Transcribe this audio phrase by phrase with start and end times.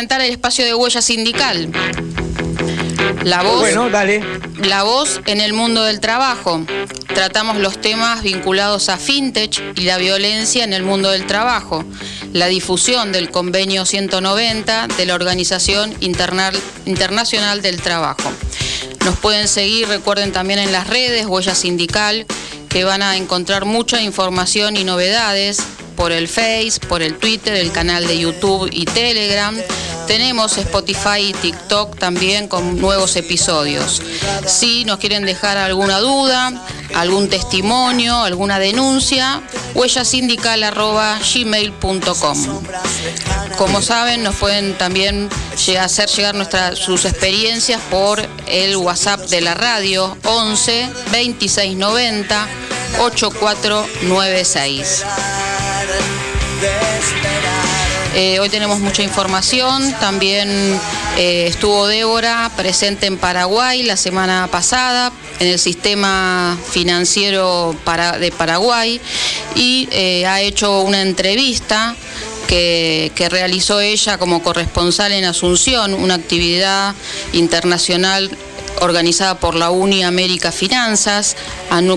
[0.00, 1.72] presentar el espacio de huella sindical.
[3.24, 4.22] La voz, Bueno, dale.
[4.60, 6.64] la voz en el mundo del trabajo.
[7.16, 11.84] Tratamos los temas vinculados a fintech y la violencia en el mundo del trabajo.
[12.32, 18.30] La difusión del convenio 190 de la Organización Internacional del Trabajo.
[19.04, 22.24] Nos pueden seguir, recuerden también en las redes, Huella Sindical,
[22.68, 25.58] que van a encontrar mucha información y novedades
[25.98, 29.54] por el Face, por el Twitter, el canal de YouTube y Telegram.
[30.06, 34.00] Tenemos Spotify y TikTok también con nuevos episodios.
[34.46, 36.52] Si nos quieren dejar alguna duda,
[36.94, 39.42] algún testimonio, alguna denuncia,
[39.74, 42.62] huellasindical.gmail.com.
[43.58, 45.28] Como saben, nos pueden también
[45.80, 52.46] hacer llegar nuestra- sus experiencias por el WhatsApp de la radio 11 26 90
[53.00, 55.04] 8496.
[58.14, 60.48] Eh, hoy tenemos mucha información, también
[61.18, 67.76] eh, estuvo Débora presente en Paraguay la semana pasada en el sistema financiero
[68.18, 69.00] de Paraguay
[69.54, 71.94] y eh, ha hecho una entrevista
[72.48, 76.94] que realizó ella como corresponsal en Asunción, una actividad
[77.34, 78.30] internacional
[78.80, 81.36] organizada por la Uni América Finanzas,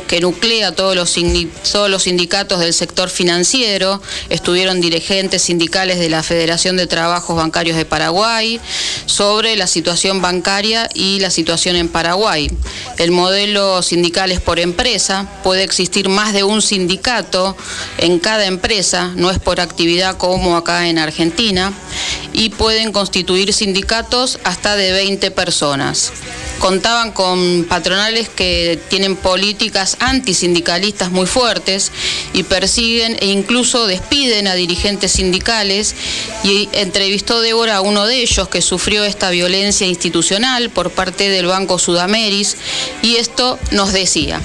[0.07, 1.15] que nuclea todos los,
[1.71, 4.01] todos los sindicatos del sector financiero.
[4.29, 8.59] Estuvieron dirigentes sindicales de la Federación de Trabajos Bancarios de Paraguay
[9.05, 12.51] sobre la situación bancaria y la situación en Paraguay.
[12.97, 17.55] El modelo sindical es por empresa, puede existir más de un sindicato
[17.97, 21.73] en cada empresa, no es por actividad como acá en Argentina,
[22.33, 26.11] y pueden constituir sindicatos hasta de 20 personas
[26.61, 31.91] contaban con patronales que tienen políticas antisindicalistas muy fuertes
[32.33, 35.95] y persiguen e incluso despiden a dirigentes sindicales
[36.43, 41.47] y entrevistó Débora a uno de ellos que sufrió esta violencia institucional por parte del
[41.47, 42.55] Banco Sudameris
[43.01, 44.39] y esto nos decía.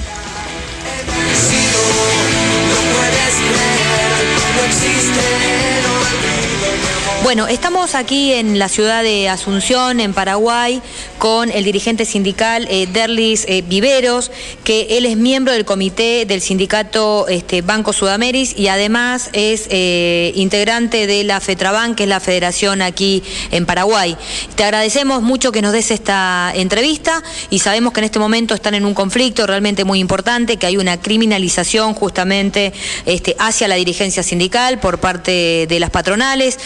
[7.27, 10.81] Bueno, estamos aquí en la ciudad de Asunción, en Paraguay,
[11.19, 14.31] con el dirigente sindical eh, Derlis eh, Viveros,
[14.63, 20.31] que él es miembro del comité del sindicato este, Banco Sudameris y además es eh,
[20.37, 24.17] integrante de la FETRABAN, que es la federación aquí en Paraguay.
[24.55, 28.75] Te agradecemos mucho que nos des esta entrevista y sabemos que en este momento están
[28.75, 32.73] en un conflicto realmente muy importante, que hay una criminalización justamente
[33.05, 36.61] este, hacia la dirigencia sindical por parte de las patronales.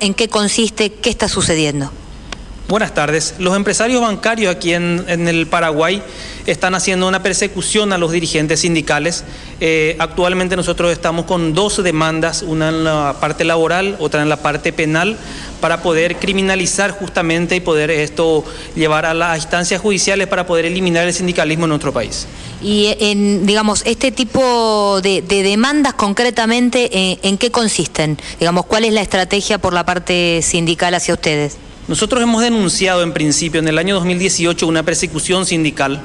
[0.00, 1.90] En qué consiste, qué está sucediendo.
[2.70, 3.34] Buenas tardes.
[3.40, 6.00] Los empresarios bancarios aquí en, en el Paraguay
[6.46, 9.24] están haciendo una persecución a los dirigentes sindicales.
[9.60, 14.36] Eh, actualmente nosotros estamos con dos demandas, una en la parte laboral, otra en la
[14.36, 15.16] parte penal,
[15.60, 18.44] para poder criminalizar justamente y poder esto
[18.76, 22.28] llevar a las instancias judiciales para poder eliminar el sindicalismo en nuestro país.
[22.62, 28.16] Y en, digamos, este tipo de, de demandas concretamente, eh, ¿en qué consisten?
[28.38, 31.56] Digamos, ¿cuál es la estrategia por la parte sindical hacia ustedes?
[31.90, 36.00] Nosotros hemos denunciado en principio en el año 2018 una persecución sindical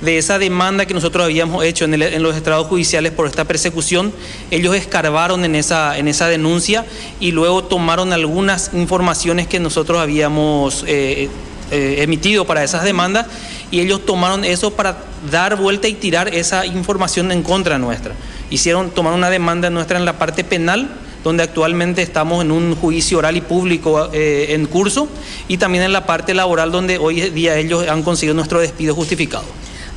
[0.00, 3.44] de esa demanda que nosotros habíamos hecho en, el- en los estrados judiciales por esta
[3.44, 4.14] persecución.
[4.50, 6.86] Ellos escarbaron en esa, en esa denuncia
[7.20, 11.28] y luego tomaron algunas informaciones que nosotros habíamos eh,
[11.70, 13.26] eh, emitido para esas demandas
[13.70, 14.96] y ellos tomaron eso para
[15.30, 18.14] dar vuelta y tirar esa información en contra nuestra.
[18.48, 20.88] Hicieron, tomaron una demanda nuestra en la parte penal
[21.26, 25.08] donde actualmente estamos en un juicio oral y público eh, en curso,
[25.48, 29.42] y también en la parte laboral, donde hoy día ellos han conseguido nuestro despido justificado.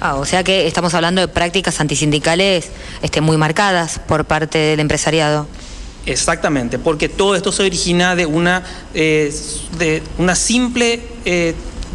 [0.01, 2.69] Ah, o sea que estamos hablando de prácticas antisindicales
[3.03, 5.45] este, muy marcadas por parte del empresariado.
[6.07, 8.63] Exactamente, porque todo esto se origina de una,
[8.95, 9.31] eh,
[9.77, 11.53] de una simple eh,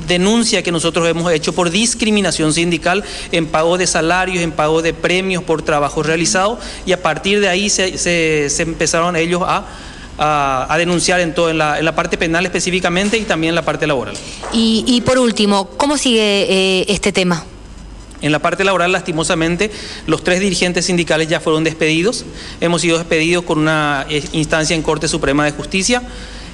[0.08, 4.92] denuncia que nosotros hemos hecho por discriminación sindical en pago de salarios, en pago de
[4.94, 9.66] premios por trabajo realizado, y a partir de ahí se, se- se empezaron ellos a,
[10.18, 13.54] a- a denunciar en, todo, en, la, en la parte penal específicamente y también en
[13.54, 14.14] la parte laboral.
[14.52, 16.46] Y, y por último, ¿cómo sigue
[16.80, 17.44] eh, este tema?
[18.22, 19.70] En la parte laboral, lastimosamente,
[20.06, 22.24] los tres dirigentes sindicales ya fueron despedidos.
[22.60, 26.02] Hemos sido despedidos con una eh, instancia en Corte Suprema de Justicia.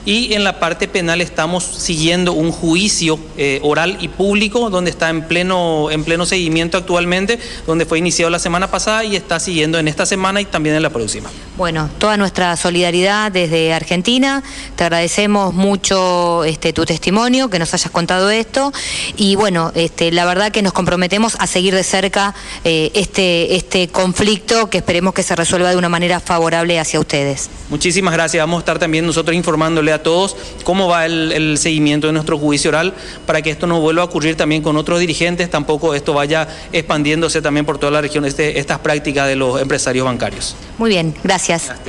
[0.06, 5.10] Y en la parte penal estamos siguiendo un juicio eh, oral y público donde está
[5.10, 9.78] en pleno, en pleno seguimiento actualmente, donde fue iniciado la semana pasada y está siguiendo
[9.78, 11.30] en esta semana y también en la próxima.
[11.60, 14.42] Bueno, toda nuestra solidaridad desde Argentina.
[14.76, 18.72] Te agradecemos mucho este, tu testimonio, que nos hayas contado esto.
[19.18, 22.34] Y bueno, este, la verdad que nos comprometemos a seguir de cerca
[22.64, 27.50] eh, este, este conflicto que esperemos que se resuelva de una manera favorable hacia ustedes.
[27.68, 28.42] Muchísimas gracias.
[28.42, 32.70] Vamos a estar también nosotros informándole a todos cómo va el, seguimiento de nuestro juicio
[32.70, 32.94] oral
[33.26, 37.42] para que esto no vuelva a ocurrir también con otros dirigentes, tampoco esto vaya expandiéndose
[37.42, 40.56] también por toda la región, este, estas prácticas de los empresarios bancarios.
[40.78, 41.49] Muy bien, gracias.
[41.50, 41.80] Gracias.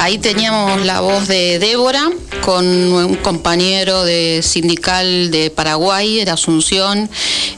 [0.00, 2.10] Ahí teníamos la voz de Débora
[2.44, 7.08] con un compañero de sindical de Paraguay, de Asunción,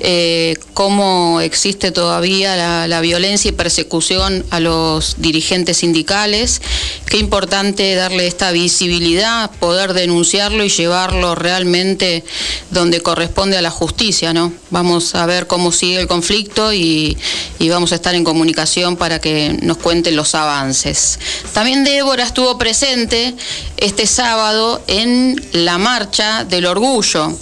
[0.00, 6.60] eh, cómo existe todavía la, violencia y persecución a los dirigentes sindicales.
[7.06, 12.24] Qué importante darle esta visibilidad, poder denunciarlo y llevarlo realmente
[12.70, 14.52] donde corresponde a la justicia, ¿no?
[14.70, 17.16] Vamos a ver cómo sigue el conflicto y,
[17.58, 21.18] y vamos a estar en comunicación para que nos cuenten los avances.
[21.52, 23.34] También Débora estuvo presente
[23.76, 27.32] este sábado en la marcha del orgullo.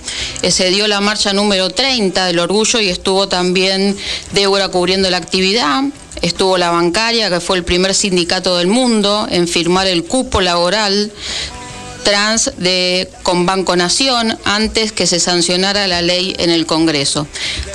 [0.49, 3.97] Se dio la marcha número 30 del orgullo y estuvo también
[4.33, 5.85] Débora cubriendo la actividad.
[6.21, 11.11] Estuvo la bancaria, que fue el primer sindicato del mundo en firmar el cupo laboral
[12.03, 17.27] trans de, con Banco Nación antes que se sancionara la ley en el Congreso.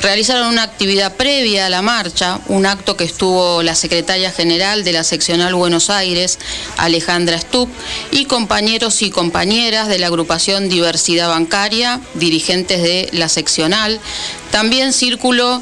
[0.02, 4.94] Realizaron una actividad previa a la marcha, un acto que estuvo la secretaria general de
[4.94, 6.40] la seccional Buenos Aires,
[6.78, 7.70] Alejandra Stup,
[8.12, 14.00] y compañeros y compañeras de la agrupación Diversidad Bancaria, dirigentes de la seccional.
[14.52, 15.62] También circuló,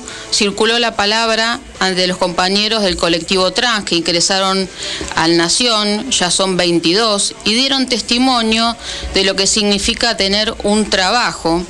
[0.79, 4.69] la palabra ante los compañeros del colectivo trans que ingresaron
[5.15, 8.75] al Nación, ya son 22, y dieron testimonio
[9.13, 11.63] de lo que significa tener un trabajo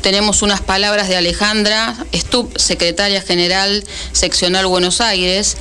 [0.00, 5.56] tenemos unas palabras de Alejandra Stup, secretaria general seccional Buenos Aires,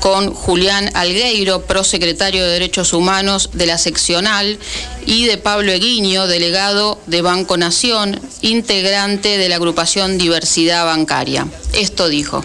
[0.00, 4.58] con Julián Algueiro, prosecretario de Derechos Humanos de la seccional,
[5.06, 11.46] y de Pablo Eguiño, delegado de Banco Nación, integrante de la agrupación Diversidad Bancaria.
[11.72, 12.44] Esto dijo.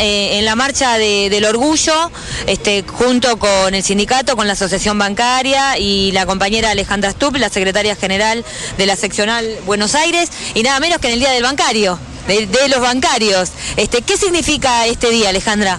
[0.00, 2.10] Eh, en la marcha del orgullo,
[2.46, 7.48] este, junto con el sindicato, con la Asociación Bancaria y la compañera Alejandra Stup, la
[7.48, 8.44] secretaria general
[8.76, 12.48] de la seccional Buenos Aires, y nada menos que en el Día del Bancario, de,
[12.68, 13.50] los bancarios.
[13.76, 15.78] Este, ¿Qué significa este día, Alejandra?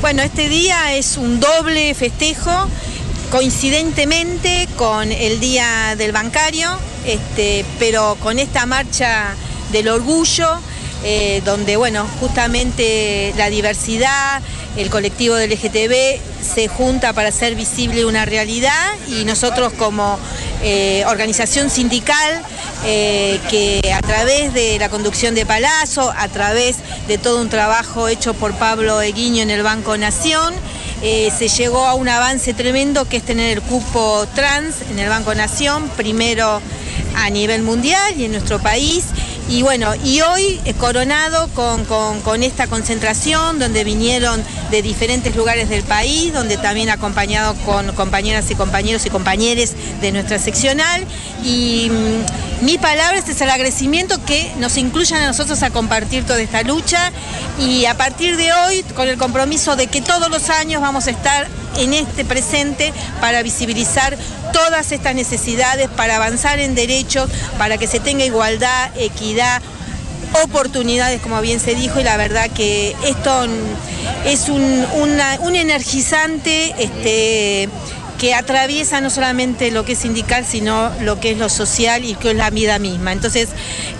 [0.00, 2.68] Bueno, este día es un doble festejo
[3.32, 9.34] coincidentemente con el Día del Bancario, este, pero con esta marcha
[9.72, 10.60] del orgullo
[11.04, 14.42] eh, donde bueno, justamente la diversidad,
[14.76, 20.18] el colectivo del LGTB se junta para hacer visible una realidad y nosotros como
[20.62, 22.42] eh, organización sindical
[22.84, 28.08] eh, que a través de la conducción de Palazzo, a través de todo un trabajo
[28.08, 30.52] hecho por Pablo Eguiño en el Banco Nación,
[31.00, 35.32] se llegó a un avance tremendo que es tener el cupo trans en el Banco
[35.32, 36.60] Nación, primero
[37.14, 39.04] a nivel mundial y en nuestro país
[39.48, 46.32] y bueno, y hoy coronado con, esta concentración donde vinieron de diferentes lugares del país,
[46.32, 51.04] donde también acompañado con compañeras y compañeros y compañeres de nuestra seccional.
[51.44, 56.40] Y mm, mi palabra es el agradecimiento que nos incluyan a nosotros a compartir toda
[56.40, 57.10] esta lucha
[57.58, 61.10] y a partir de hoy con el compromiso de que todos los años vamos a
[61.10, 64.16] estar en este presente para visibilizar
[64.52, 69.62] todas estas necesidades, para avanzar en derechos, para que se tenga igualdad, equidad,
[70.44, 73.46] oportunidades, como bien se dijo, y la verdad que esto
[74.24, 77.68] es un, energizante este,
[78.18, 82.14] que atraviesa no solamente lo que es sindical, sino lo que es lo social y
[82.16, 83.12] que es la vida misma.
[83.12, 83.48] Entonces,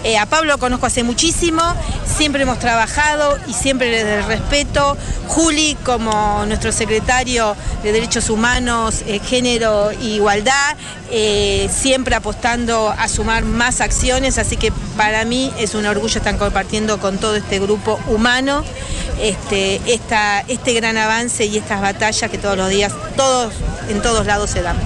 [0.02, 1.62] eh, a Pablo lo conozco hace muchísimo,
[2.04, 4.96] siempre hemos trabajado y siempre desde el respeto.
[5.28, 10.76] Juli, como nuestro secretario de Derechos Humanos, eh, Género e Igualdad,
[11.10, 16.36] eh, siempre apostando a sumar más acciones, así que para mí es un orgullo estar
[16.38, 18.64] compartiendo con todo este grupo humano
[19.20, 23.54] este, este gran avance y estas batallas que todos los días, todos
[23.88, 24.76] en todos lados se dan.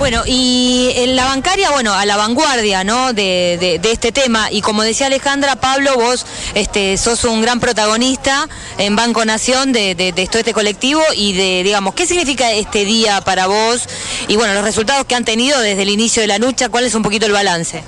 [0.00, 3.12] Bueno, y en la bancaria, bueno, a la vanguardia, ¿no?
[3.12, 4.50] De, este tema.
[4.50, 9.94] Y como decía Alejandra, Pablo, vos este, sos un gran protagonista en Banco Nación de,
[9.94, 13.86] de, todo este colectivo y de, digamos, ¿qué significa este día para vos?
[14.26, 16.94] Y bueno, los resultados que han tenido desde el inicio de la lucha, ¿cuál es
[16.94, 17.82] un poquito el balance?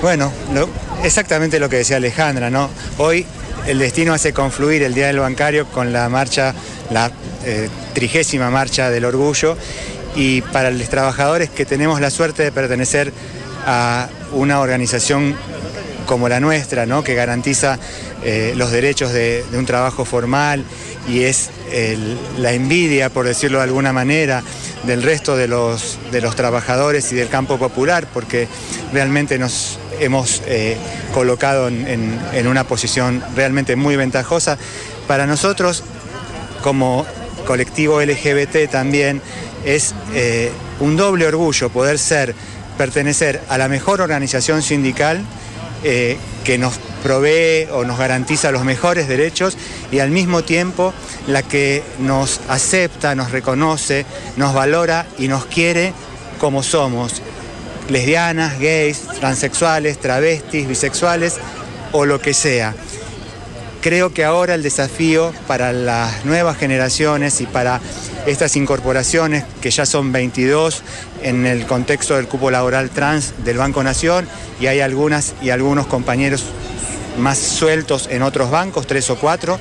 [0.00, 0.32] Bueno,
[1.02, 2.70] exactamente lo que decía Alejandra, ¿no?
[2.96, 3.26] Hoy
[3.66, 6.54] el destino hace confluir el Día del Bancario con la marcha,
[6.90, 7.10] la
[7.44, 9.56] eh, trigésima marcha del orgullo
[10.16, 13.12] y para los trabajadores que tenemos la suerte de pertenecer
[13.66, 15.36] a una organización
[16.06, 17.04] como la nuestra, ¿no?
[17.04, 17.78] que garantiza
[18.24, 20.64] eh, los derechos de, un trabajo formal
[21.08, 21.50] y es
[22.38, 24.42] la envidia, por decirlo de alguna manera,
[24.84, 28.46] del resto de los, de los trabajadores y del campo popular, porque
[28.92, 30.76] realmente nos hemos eh,
[31.14, 34.58] colocado en, una posición realmente muy ventajosa.
[35.06, 35.84] Para nosotros,
[36.62, 37.06] como
[37.46, 39.20] colectivo LGBT también,
[39.64, 42.34] es eh, un doble orgullo poder ser,
[42.76, 45.24] pertenecer a la mejor organización sindical,
[45.84, 49.56] eh, que nos provee o nos garantiza los mejores derechos
[49.90, 50.94] y al mismo tiempo
[51.26, 54.06] la que nos acepta, nos reconoce,
[54.36, 55.92] nos valora y nos quiere
[56.38, 57.22] como somos,
[57.88, 61.36] lesbianas, gays, transexuales, travestis, bisexuales
[61.92, 62.74] o lo que sea.
[63.80, 67.80] Creo que ahora el desafío para las nuevas generaciones y para
[68.26, 70.82] estas incorporaciones, que ya son 22
[71.24, 74.28] en el contexto del cupo laboral trans del Banco Nación,
[74.60, 76.44] y hay algunas y algunos compañeros
[77.18, 79.58] más sueltos en otros bancos, tres o cuatro.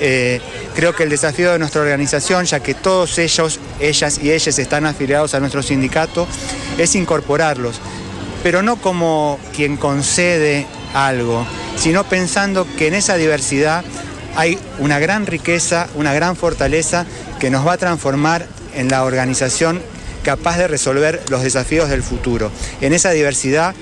[0.00, 0.40] Eh,
[0.74, 4.84] creo que el desafío de nuestra organización, ya que todos ellos, ellas y ellas están
[4.84, 6.28] afiliados a nuestro sindicato,
[6.78, 7.80] es incorporarlos,
[8.42, 13.84] pero no como quien concede algo, sino pensando que en esa diversidad
[14.36, 17.06] hay una gran riqueza, una gran fortaleza
[17.40, 19.80] que nos va a transformar en la organización
[20.22, 22.50] capaz de resolver los desafíos del futuro.
[22.80, 23.74] En esa diversidad,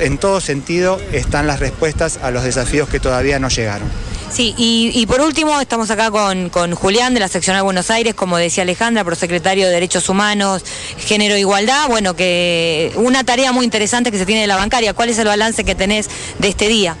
[0.00, 3.88] en todo sentido, están las respuestas a los desafíos que todavía no llegaron.
[4.30, 8.64] Sí, y, por último estamos acá con, Julián de la seccional Buenos Aires, como decía
[8.64, 10.64] Alejandra, prosecretario de Derechos Humanos,
[10.98, 14.94] Género e Igualdad, bueno, que una tarea muy interesante que se tiene de la bancaria.
[14.94, 16.96] ¿Cuál es el balance que tenés de este día?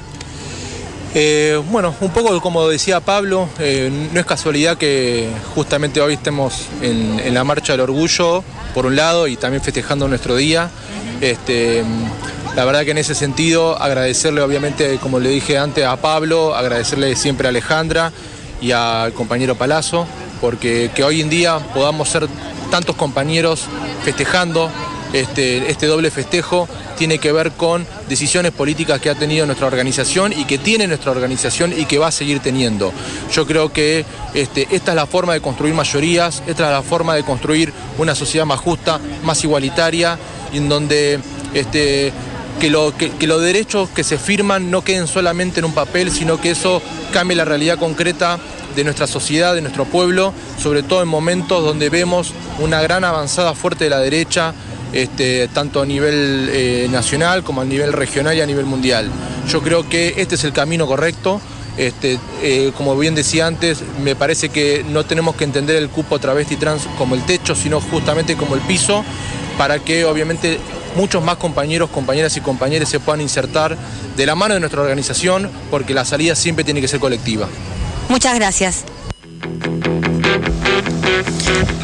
[1.14, 6.66] Eh, bueno, un poco como decía Pablo, eh, no es casualidad que justamente hoy estemos
[6.82, 10.70] en, la Marcha del Orgullo, por un lado, y también festejando nuestro día.
[11.20, 11.82] Este,
[12.56, 17.14] la verdad que en ese sentido agradecerle obviamente, como le dije antes, a Pablo, agradecerle
[17.14, 18.12] siempre a Alejandra
[18.62, 20.06] y al compañero Palazzo,
[20.40, 22.26] porque que hoy en día podamos ser
[22.70, 23.66] tantos compañeros
[24.04, 24.70] festejando
[25.12, 30.32] este, este doble festejo tiene que ver con decisiones políticas que ha tenido nuestra organización
[30.32, 32.92] y que tiene nuestra organización y que va a seguir teniendo.
[33.32, 37.14] Yo creo que este, esta es la forma de construir mayorías, esta es la forma
[37.14, 40.18] de construir una sociedad más justa, más igualitaria,
[40.52, 41.20] en donde
[41.54, 42.12] este,
[42.58, 46.82] que, los derechos que se firman no queden solamente en un papel, sino que eso
[47.12, 48.38] cambie la realidad concreta
[48.74, 50.32] de nuestra sociedad, de nuestro pueblo,
[50.62, 54.54] sobre todo en momentos donde vemos una gran avanzada fuerte de la derecha,
[54.92, 59.10] este, tanto a nivel eh, nacional como a nivel regional y a nivel mundial.
[59.48, 61.40] Yo creo que este es el camino correcto.
[61.76, 66.18] Este, eh, como bien decía antes, me parece que no tenemos que entender el cupo
[66.18, 69.04] travesti trans como el techo, sino justamente como el piso,
[69.58, 70.58] para que obviamente
[70.96, 73.76] muchos más compañeros, compañeras y compañeros se puedan insertar
[74.16, 77.48] de la mano de nuestra organización, porque la salida siempre tiene que ser colectiva.
[78.08, 78.84] Muchas gracias.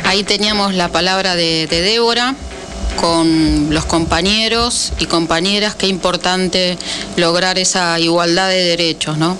[0.05, 2.35] Ahí teníamos la palabra de Débora
[2.97, 6.79] con los compañeros y compañeras, qué importante
[7.17, 9.37] lograr esa igualdad de derechos, ¿no?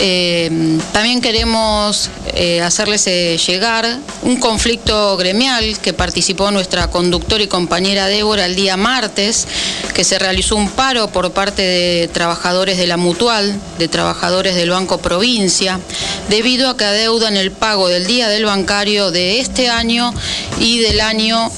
[0.00, 7.48] Eh, también queremos eh, hacerles eh, llegar un conflicto gremial que participó nuestra conductora y
[7.48, 9.48] compañera Débora el día martes,
[9.94, 14.70] que se realizó un paro por parte de trabajadores de la Mutual, de trabajadores del
[14.70, 15.80] Banco Provincia,
[16.28, 20.14] debido a que adeudan el pago del día del bancario de este año
[20.60, 21.50] y del año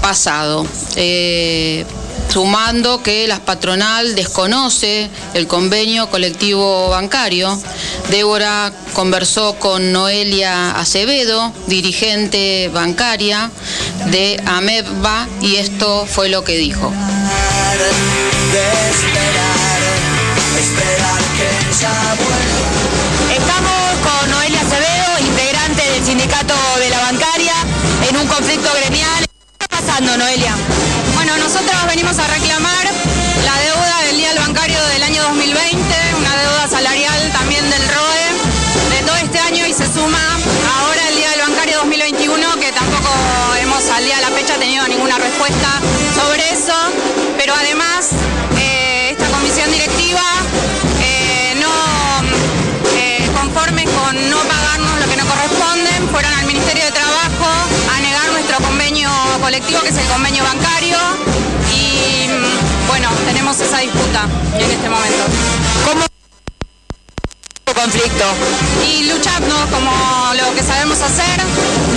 [0.00, 0.66] pasado.
[2.32, 7.60] Sumando que la patronal desconoce el convenio colectivo bancario.
[8.08, 13.50] Débora conversó con Noelia Acevedo, dirigente bancaria
[14.06, 16.90] de AMEBA, y esto fue lo que dijo.
[59.62, 60.96] Colectivo que es el convenio bancario
[61.74, 64.26] y mm, bueno, tenemos esa disputa
[64.58, 65.24] en este momento.
[65.86, 66.04] ¿Cómo
[67.74, 68.24] conflicto?
[68.86, 69.92] Y luchando como
[70.34, 71.40] lo que sabemos hacer.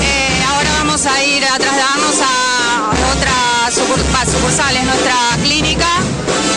[0.02, 5.88] Eh, ahora vamos a ir a trasladarnos a otras sucursales, nuestra clínica.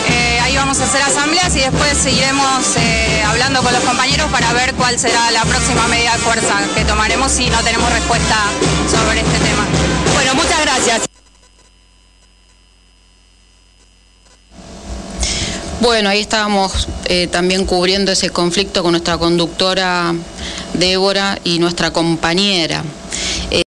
[0.07, 0.29] Eh,
[0.69, 5.41] hacer asambleas y después seguiremos eh, hablando con los compañeros para ver cuál será la
[5.43, 8.35] próxima medida de fuerza que tomaremos si no tenemos respuesta
[8.87, 9.88] sobre este tema.
[10.29, 11.01] Bueno, muchas gracias.
[15.81, 20.13] Bueno, ahí estábamos eh, también cubriendo ese conflicto con nuestra conductora
[20.73, 22.83] Débora y nuestra compañera.